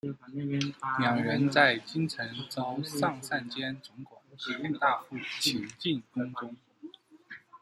[0.97, 6.55] 两人在京城遭尚膳监总管海大富擒进宫中。